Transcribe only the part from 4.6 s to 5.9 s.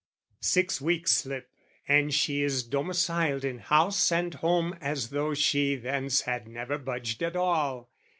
As though she